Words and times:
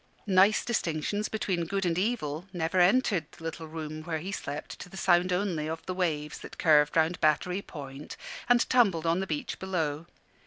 Nice 0.25 0.65
distinctions 0.65 1.29
between 1.29 1.65
good 1.67 1.85
and 1.85 1.95
evil 1.95 2.47
never 2.51 2.79
entered 2.79 3.27
the 3.33 3.43
little 3.43 3.67
room 3.67 4.01
where 4.01 4.17
he 4.17 4.31
slept 4.31 4.79
to 4.79 4.89
the 4.89 4.97
sound 4.97 5.31
only 5.31 5.67
of 5.69 5.85
the 5.85 5.93
waves 5.93 6.39
that 6.39 6.57
curved 6.57 6.97
round 6.97 7.21
Battery 7.21 7.61
Point 7.61 8.17
and 8.49 8.67
tumbled 8.67 9.05
on 9.05 9.19
the 9.19 9.27
beach 9.27 9.59
below. 9.59 10.07